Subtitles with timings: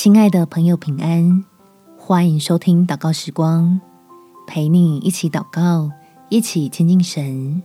[0.00, 1.44] 亲爱的朋友，平安！
[1.98, 3.80] 欢迎收听祷告时光，
[4.46, 5.90] 陪你一起祷告，
[6.28, 7.60] 一起亲近神。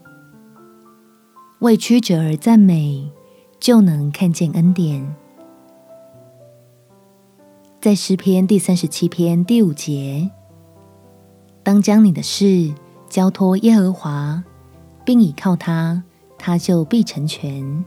[1.59, 3.11] 为曲折而赞美，
[3.59, 5.15] 就能看见恩典。
[7.79, 10.31] 在诗篇第三十七篇第五节，
[11.61, 12.73] 当将你的事
[13.07, 14.43] 交托耶和华，
[15.05, 16.03] 并倚靠他，
[16.39, 17.85] 他就必成全。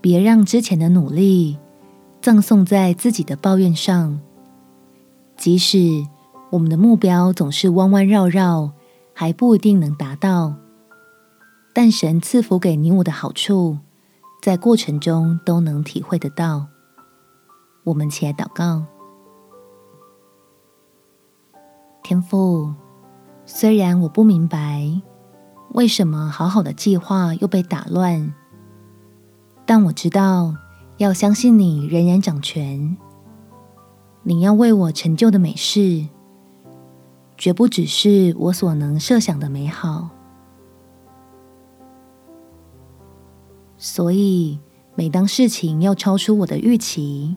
[0.00, 1.58] 别让之前的努力
[2.24, 4.18] 葬送在自己的抱怨上，
[5.36, 6.06] 即使
[6.48, 8.72] 我们的目标总是弯弯绕绕，
[9.12, 10.54] 还不一定能达到，
[11.74, 13.76] 但神赐福给你我的好处，
[14.40, 16.68] 在过程中都能体会得到。
[17.84, 18.82] 我们起来祷告，
[22.02, 22.72] 天父，
[23.44, 24.90] 虽然我不明白
[25.74, 28.32] 为什么好好的计划又被打乱，
[29.66, 30.54] 但我知道。
[30.96, 32.96] 要相信你仍然掌权，
[34.22, 36.06] 你要为我成就的美事，
[37.36, 40.10] 绝不只是我所能设想的美好。
[43.76, 44.60] 所以，
[44.94, 47.36] 每当事情要超出我的预期，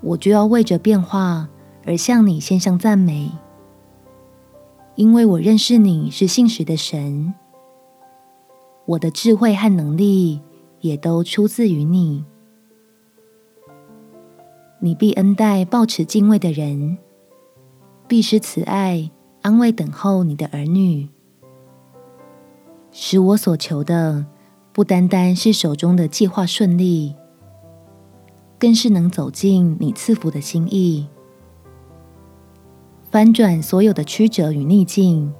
[0.00, 1.48] 我就要为着变化
[1.86, 3.30] 而向你献上赞美，
[4.96, 7.32] 因为我认识你是信实的神，
[8.84, 10.40] 我的智慧和能力
[10.80, 12.24] 也都出自于你。
[14.84, 16.98] 你必恩待抱持敬畏的人，
[18.08, 21.08] 必施慈爱安慰等候你的儿女，
[22.90, 24.26] 使我所求的
[24.72, 27.14] 不单单是手中的计划顺利，
[28.58, 31.06] 更是能走进你赐福的心意，
[33.08, 35.32] 翻转所有的曲折与逆境，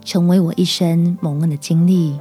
[0.00, 2.18] 成为我一生蒙恩的经历。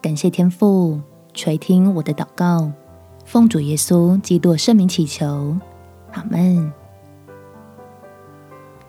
[0.00, 0.98] 感谢天父
[1.34, 2.72] 垂听我的祷告。
[3.30, 5.56] 奉主耶稣基督圣名祈求，
[6.10, 6.72] 阿门。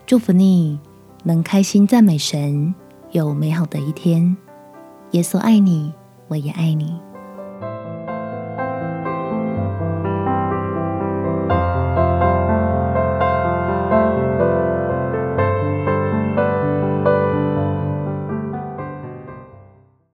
[0.07, 0.79] 祝福你
[1.24, 2.74] 能开心赞美神，
[3.12, 4.35] 有美好的一天。
[5.12, 5.94] 耶稣爱你，
[6.28, 7.00] 我也爱你。